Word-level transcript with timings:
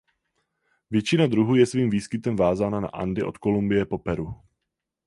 Většina 0.91 1.27
druhů 1.27 1.55
je 1.55 1.65
svým 1.65 1.89
výskytem 1.89 2.35
vázána 2.35 2.79
na 2.79 2.87
Andy 2.87 3.23
od 3.23 3.37
Kolumbie 3.37 3.85
po 3.85 3.97
Peru. 3.97 4.33